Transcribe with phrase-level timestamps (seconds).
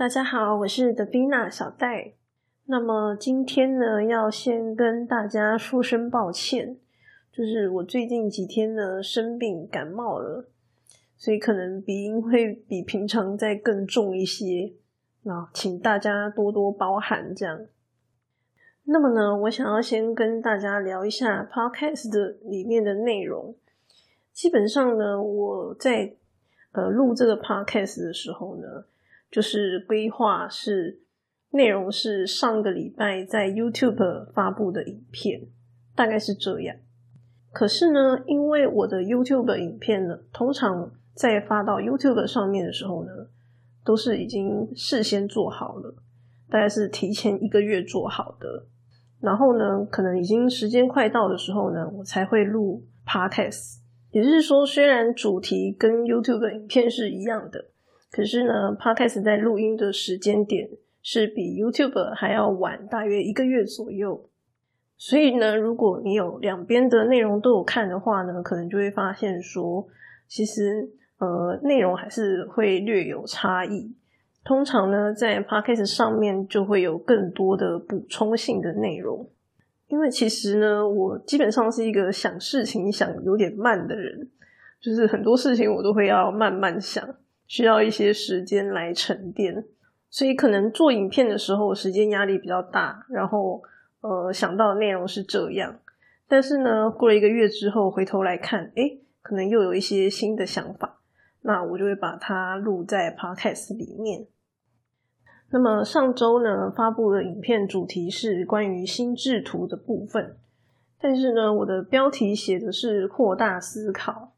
[0.00, 2.14] 大家好，我是德比娜小戴。
[2.64, 6.78] 那么今天呢，要先跟大家说声抱歉，
[7.30, 10.48] 就是我最近几天呢生病感冒了，
[11.18, 14.72] 所以可能鼻音会比平常再更重一些，
[15.24, 17.34] 那请大家多多包涵。
[17.34, 17.60] 这样，
[18.84, 23.54] 那么呢，我想要先跟大家聊一下 Podcast 的里面的内容。
[24.32, 26.14] 基本上呢，我在
[26.72, 28.86] 呃录这个 Podcast 的时候呢。
[29.30, 31.00] 就是规划是
[31.50, 35.48] 内容是上个礼拜在 YouTube 发布的影片，
[35.94, 36.76] 大概是这样。
[37.52, 43.10] 可是呢，因为我的 YouTube 影片呢，通常在发到 YouTube 上面的时候呢，
[43.84, 45.94] 都是已经事先做好了，
[46.48, 48.66] 大概是提前一个月做好的。
[49.20, 53.78] 然后呢，可能已经时间快到的时候呢，我才会录 Podcast。
[54.12, 57.66] 也就是说，虽然主题跟 YouTube 影片是一样的。
[58.10, 60.68] 可是呢，Podcast 在录音的时间点
[61.00, 64.28] 是比 YouTube 还要晚大约一个月左右，
[64.96, 69.86] 所以呢，如果你有两边的内容都有看的话呢，可能就会发现说，
[70.26, 73.94] 其实呃内容还是会略有差异。
[74.42, 79.30] 通常呢，在 Podcast 上面就会有更多的补充性的内容，
[79.86, 84.28] 因为其实呢，我基本上是一个想事情想有点慢的人，
[84.80, 87.06] 就是很多事情我都会要慢慢想。
[87.50, 89.64] 需要一些时间来沉淀，
[90.08, 93.60] 所以可能做影片的时候时间压力比较大，然后
[94.02, 95.80] 呃想到的内容是这样，
[96.28, 101.00] 但是呢过了一个月之后回头来看，诶可能又有一些新的想法，
[101.40, 104.28] 那我就会把它录在 Podcast 里面。
[105.50, 110.36] 那么上周呢发布的影片主题是关于心智图的部分，
[111.00, 114.34] 但是呢我的标题写的是扩大思考。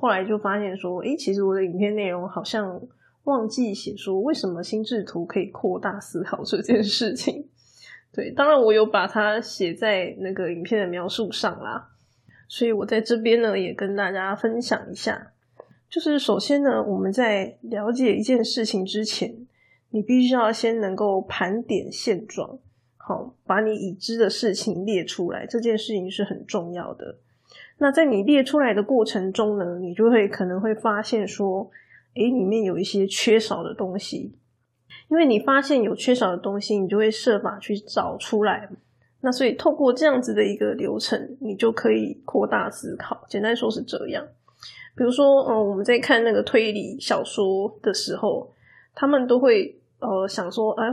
[0.00, 2.80] 后来就发现说，诶，其实我的影片内容好像
[3.24, 7.46] 忘记写说为什么心智图可以扩大思考这件事情。
[8.12, 11.90] 对，当然我有把它写在那个影片的描述上啦。
[12.48, 15.32] 所以我在这边呢也跟大家分享一下，
[15.88, 19.46] 就是首先呢，我们在了解一件事情之前，
[19.90, 22.58] 你必须要先能够盘点现状，
[22.96, 27.18] 好，把你已知的事情列出来，这件事情是很重要的。
[27.82, 31.70] 那在你列出来的过程中呢，你就会可能会发现说，
[32.14, 34.34] 诶，里面有一些缺少的东西。
[35.08, 38.68] 因为你发现有缺少的东西，你就会设法去找出来。
[39.22, 43.24] 那所以透过这样子的一个流程，你就可以扩大思考。
[43.28, 44.24] 简单说是这样。
[44.94, 48.52] 比如说，嗯，我们在看那个推理小说的时候，
[48.94, 50.86] 他们都会呃想说，哎，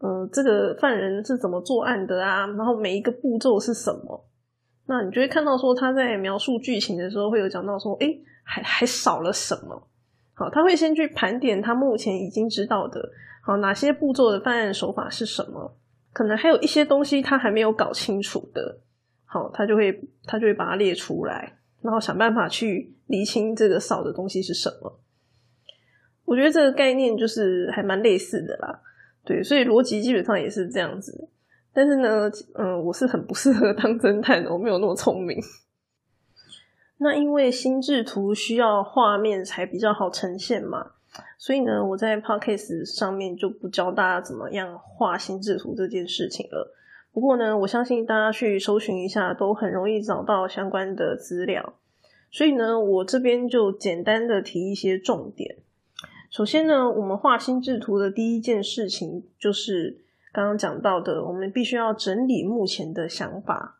[0.00, 2.46] 呃，这个犯人是怎么作案的啊？
[2.48, 4.22] 然后每一个步骤是什么？
[4.86, 9.88] 那你就会看到说他在描述剧情的时候会有讲到说，哎，还还少了什么？
[10.34, 13.10] 好，他会先去盘点他目前已经知道的，
[13.42, 15.76] 好哪些步骤的犯案手法是什么？
[16.12, 18.78] 可能还有一些东西他还没有搞清楚的，
[19.24, 25.00] 好，他就会他就会把它列出来，然后想办法去厘清这个少的东西是什么。
[26.24, 28.80] 我觉得这个概念就是还蛮类似的啦，
[29.24, 31.28] 对，所以逻辑基本上也是这样子。
[31.76, 35.38] 但是呢，嗯，我是很不适合当侦探的，我没有那么聪明。
[36.96, 40.92] 那因为心智图需要画面才比较好呈现嘛，
[41.36, 46.74] 所以呢，我在 podcast 上面就不教大家怎么样画心智图这件事情了。
[47.12, 51.74] 不过呢，我相信大家去搜寻一下，都很容易找到相关的资料。
[52.30, 55.58] 所以呢，我这边就简单的提一些重点。
[56.30, 60.05] 首先呢，我们画心智图的第一件事情就是。
[60.36, 63.78] 刚刚讲到的，我们必须要整理目前的想法。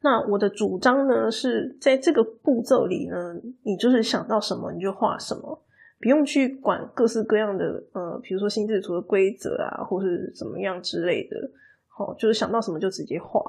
[0.00, 5.62] 那我的主张呢，是在这个步骤里呢，你就是想到什么你就画什么，
[6.00, 11.36] 不用去管各式各样的呃，比如说心智图的规则啊，或是怎么样之类的。
[11.88, 13.42] 好，就是想到什么就直接画。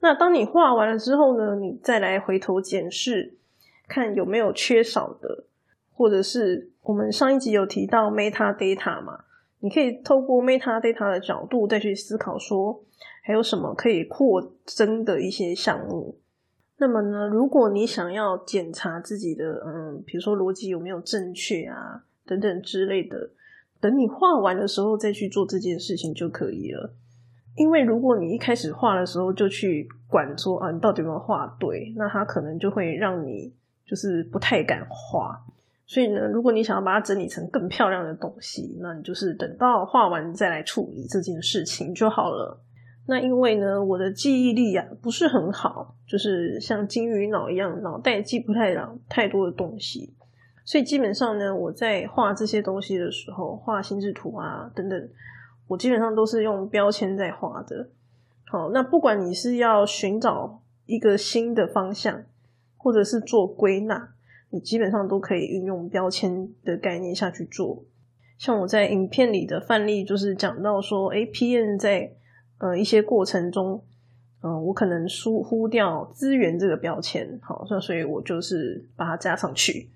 [0.00, 3.34] 那当你画完了之后呢，你再来回头检视，
[3.86, 5.44] 看有没有缺少的，
[5.92, 9.24] 或者是我们上一集有提到 meta data 嘛。
[9.62, 12.82] 你可以透过 meta data 的角度再去思考，说
[13.22, 16.18] 还有什么可以扩增的一些项目。
[16.78, 23.30] 那么呢，如果你想要检查自己的，嗯，比如说逻辑有没有正确啊，等等之类的，
[23.80, 26.92] 等你画完的时候再去做这件事情就可以了。
[27.54, 33.54] 因为如果你一开始画的时候就去管说啊，你到底有没有画对，那它可能就会让你
[33.86, 35.40] 就是不太敢画。
[35.92, 42.58] 所以呢，如果你想要把它整理成更漂亮的东西，那你就是等到画完再来处理这件事情就好了。
[43.06, 50.14] 那因为呢，我的记忆力啊不是很好，就是像金鱼脑一样，脑袋记不太了太多的东西，
[50.64, 55.08] 所以基本上呢，我在画这些东西的时候，画心智图啊等等，
[55.66, 57.90] 我基本上都是用标签在画的。
[58.46, 62.22] 好，那不管你是要寻找一个新的方向，
[62.78, 64.11] 或者是做归纳，
[64.52, 67.82] 你基本上都可以运用标签的概念下去做。
[68.38, 72.12] 像我在影片里的范例，就是讲到说，哎，P N 在
[72.58, 73.82] 呃一些过程中，
[74.42, 79.88] 嗯，我可能疏忽掉资源这个标签，好，那所以我就是把它加上去。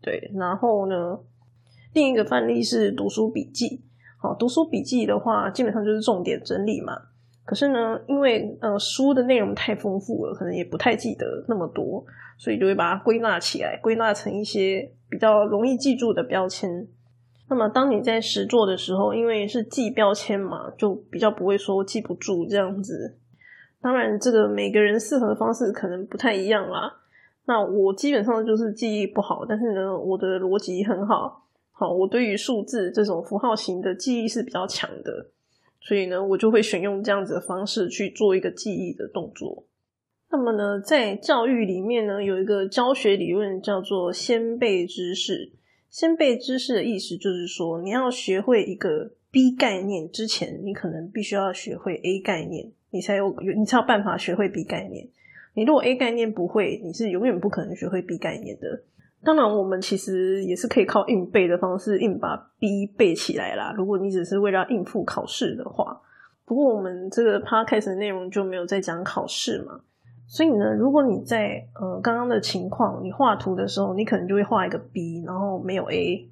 [0.00, 1.18] 对，然后呢，
[1.92, 3.82] 另一个范例是读书笔记，
[4.16, 7.02] 好，读书笔记的话，基本上就是重点整理嘛。
[7.48, 12.04] 可是呢，因为呃书的内容太丰富了，可能也不太记得那么多，
[12.36, 16.86] 所以就会把它归纳起来，归纳成一些比较容易记住的标签。
[17.48, 23.16] 那么，当你在实做的时候，因为是记标签嘛，就比较不会说记不住这样子。
[23.80, 26.94] 当然，这个每个人适合的方式可能不太一样啦。
[27.46, 31.46] 那我基本上就是记忆不好，但是呢，我的逻辑很好。
[31.72, 35.30] 好，我对于数字这种符号型的记忆是比较强的，
[35.88, 39.64] 所以呢，我就会选用这样子的方式去做一个记忆的动作。
[40.30, 45.50] 那么呢，在教育里面呢，有一个教学理论叫做“先背知识”。
[45.88, 55.08] 先背知识的意思就是说，你要学会一个 B 概念之前，你可能必须要学会 A 概念，你才有你才有办法学会 B 概念。
[55.54, 58.82] 你如果 A 概念不会，你是永远不可能学会 B 概念的。
[59.24, 63.74] 当然，我们其实也是可以靠硬背的方式硬把 B 背起来啦。
[63.76, 66.00] 如果你只是为了应付考试的话，
[66.44, 69.80] 不过我们这个 Podcast 的内容就没有在讲考试嘛。
[70.26, 76.30] 所以呢，如果你在呃刚刚的情况，你画图的时候，你可能就会画一个 B，然后没有 A，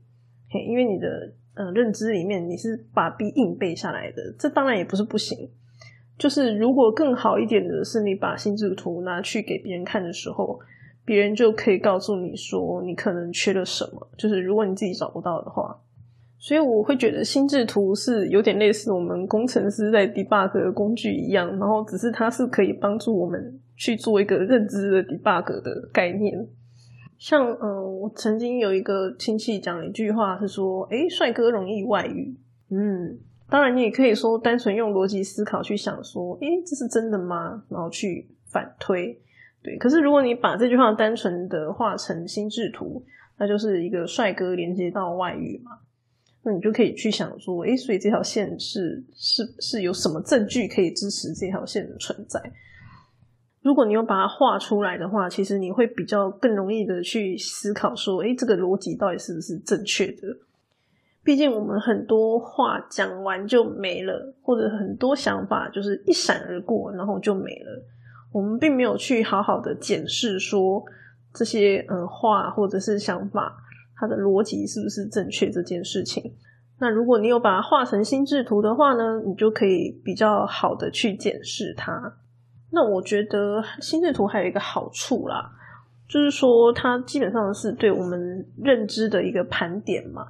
[0.50, 5.50] 嘿，因为你的呃认知里面你是把 B 硬背下来的，这当然也不是不行。
[6.18, 10.60] 就是如果更好一点的是，你把心智图拿去给别人看的时候，
[11.06, 14.06] 别人就可以告诉你说你可能缺了什么。
[14.18, 15.74] 就是如果你自己找不到的话，
[16.38, 23.58] 所以我会觉得心智图是有点类似我们工程师在 debug 的工具一样，然后只是它是可以帮助我们。
[23.78, 26.48] 去做一个认知的 debug 的概念，
[27.18, 32.34] 像嗯，我曾经有一个亲戚讲了一句话，是说，诶帅哥容易外遇。
[32.70, 33.18] 嗯，
[33.50, 37.64] 当然你也可以说单纯用逻辑思考去想，说，诶这是真的吗？
[37.68, 39.20] 然后去反推，
[39.66, 39.76] 对。
[39.78, 43.04] 可是如果你把这句话单纯的画成心智图，
[43.36, 45.72] 那就是一个帅哥连接到外遇嘛，
[46.44, 52.40] 那你就可以去想说，诶所以这条线是是是有什么证据可以支持这条线的存在？
[53.62, 60.22] 如果你有把它画出来的话，其实你会比较更容易的去思考说，诶，这个逻辑到底是不是正确的？
[61.24, 67.82] 毕竟我们很多话讲完就没了，或者很多想法就是一闪而过，然后就没了。
[68.36, 70.84] 我们并没有去好好的检视说
[71.32, 73.56] 这些嗯话或者是想法，
[73.96, 76.34] 它的逻辑是不是正确这件事情。
[76.78, 82.18] 那如果你有把它画成心智图的话呢，你就可以比较好的去检视它。
[82.72, 85.50] 那我觉得心智图还有一个好处啦，
[86.06, 90.26] 就是说它基本上是对我们认知的一个盘点嘛，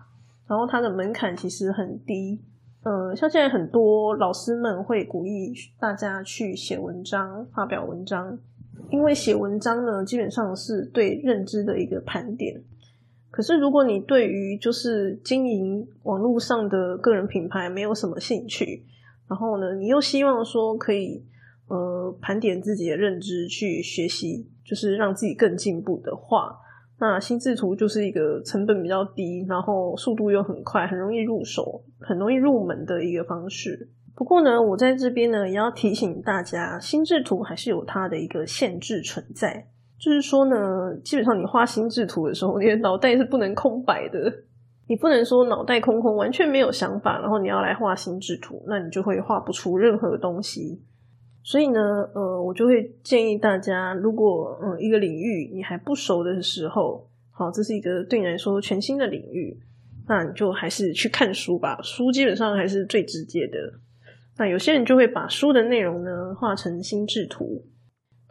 [0.47, 2.41] 然后它的门槛其实很低。
[2.89, 8.39] 嗯，像现在很多老师们会鼓励大家去写文章、发表文章，
[8.91, 12.63] 因为写文章呢，基本上是对认知的一个盘点。
[13.33, 18.85] 可是如果你对于就是经营网络上的个人品牌没有什么兴趣，
[19.29, 21.25] 然后呢，你又希望说可以。
[21.69, 26.57] 呃，盘点自己的认知，去学习，就是让自己更进步的话，
[26.99, 33.91] 那心智图就是一个成本比较低，然后速度又很快，很容易入手，很容易入门的一个方式。
[34.15, 39.67] 不过呢，我在这边呢也要提醒大家，心智图还是有它的一个限制存在，
[39.99, 44.33] 就是说呢，基本上你画心智图的时候， 你的脑袋是不能空白的，
[44.89, 50.81] 你不能说脑袋空空，完全没有想法，然后你要来画心智图，那你就会画不出任何东西。
[51.49, 51.81] 所以呢，
[52.13, 59.57] 呃，我就会建议大家，如果嗯一个领域你还不熟的时候，好，这是一个对你来说全新的领域，
[60.09, 61.79] 那你就还是去看书吧。
[61.85, 63.57] 书基本上还是最直接的。
[64.37, 67.65] 那有些人就会把书的内容呢画成心智图。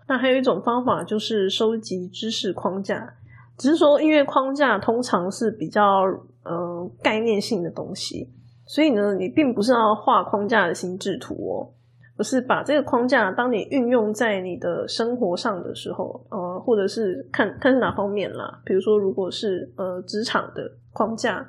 [0.10, 3.16] 那还有一种方法就是收集知识框架，
[3.58, 6.02] 只是说因为框架通常是比较
[6.44, 8.30] 呃概念性的东西，
[8.68, 11.72] 所以呢，你并不是要画框架的心智图哦。
[12.18, 18.62] 不是把这个框架，当你运用在你的生活上的时候，呃，或者是看看是哪方面啦。
[18.64, 21.46] 比如说，如果是呃职场的框架，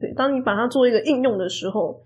[0.00, 2.02] 对，当你把它做一个应用的时候，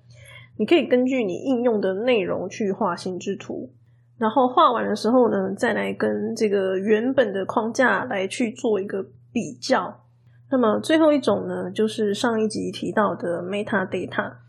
[0.58, 3.72] 你可以根据你应用的内容去画心智图，
[4.18, 9.02] 然后画完的时候呢，再来跟这个原本的框架来去做一个
[9.32, 10.02] 比较。
[10.50, 14.41] 那么最后一种呢，就是上一集提到的 meta data。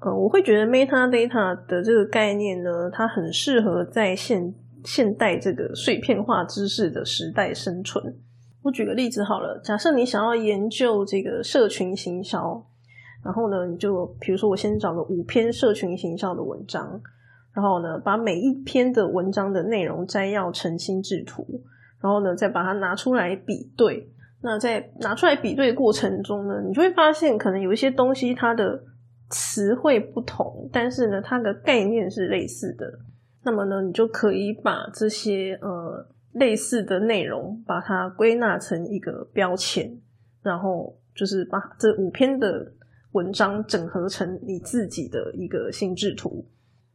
[0.00, 8.14] 呃，我会觉得 meta data 的这个概念呢，它很适合在现现代这个碎片化知识的时代生存。
[8.62, 12.66] 我举个例子好了，假设你想要研究这个社群行销，
[13.24, 17.00] 然后呢，你就比如说我先找了五篇社群行销的文章，
[17.54, 21.46] 然后呢，把每一篇的文章的内容摘要成心智图，
[22.02, 24.10] 然后呢，再把它拿出来比对。
[24.42, 28.80] 那在拿出来比对过程中呢，你就会发现可能有一些东西它的
[29.30, 32.86] 词汇不同，但是呢，它的概念是类似的。
[33.44, 39.98] 那么呢，你就可以把这些呃类似的内容，把它归纳成一个标签，
[40.42, 42.72] 然后就是把这五篇的
[43.12, 46.44] 文章整合成你自己的一个心智图。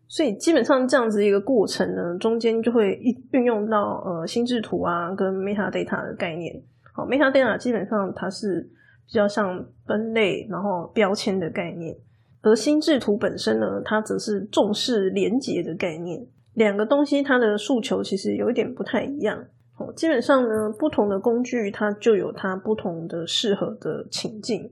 [0.08, 6.62] 所以基本上这样子一个过程呢，中间就会一运用到呃心智图啊跟 meta data 的概念。
[6.94, 8.70] 好，meta data 基本上它是
[9.08, 11.96] 比较像分类然后标签的概念，
[12.42, 16.26] 而心智图本身呢，它则是重视连结的概念。
[16.54, 19.46] 两个东西它的诉求其实有一点不太一样。
[19.78, 24.72] 哦，基本上呢，不同的工具它就有它不同的适合的情境。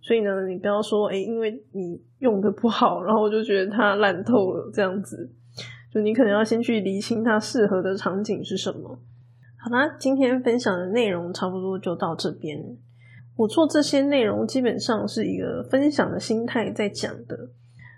[0.00, 5.30] 所以呢，你不要说，哎，因为你用的不好，然后我就觉得它烂透了这样子。
[5.92, 8.98] 就你可能要先去理清它适合的场景是什么。
[9.58, 12.56] 好啦，今天分享的内容差不多就到这边。
[13.36, 17.36] 我做这些内容基本上是一个分享的心态在讲的，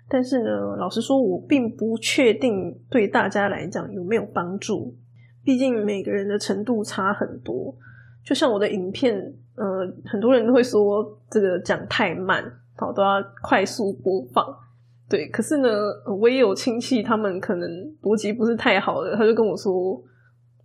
[0.07, 4.95] 但是呢，老实说，我并不确定对大家来讲有没有帮助。
[5.43, 7.75] 毕竟每个人的程度差很多。
[8.23, 12.43] 就像我的影片，呃，很多人都会说这个讲太慢，
[12.75, 14.45] 好都要快速播放。
[15.09, 15.69] 对，可是呢，
[16.19, 17.69] 我也有亲戚，他们可能
[18.03, 20.03] 逻辑不是太好的，他就跟我说。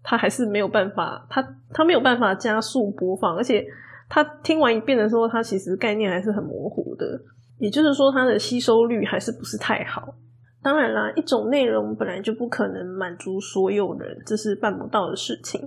[0.07, 3.65] 他还是没有办法，他他没有办法加速播放，而且
[4.09, 7.21] 他听完一遍的时候，他其实概念还是很模糊的，
[7.59, 10.15] 也就是说，它的吸收率还是不是太好。
[10.63, 15.61] 当然啦，一种内容本来就不可能满足所有人，这是办不到的事情。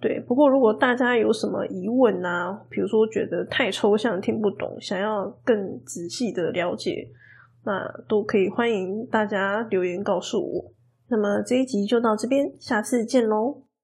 [0.00, 7.08] 对，不过如果大家有什么疑问啊，比如说觉得太抽象听不懂，想要更仔细的了解，
[7.64, 10.72] 那都可以欢迎大家留言告诉我。
[11.08, 13.65] 那么这一集就到这边，下次见喽。